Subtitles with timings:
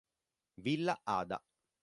[0.57, 1.37] Villa Ada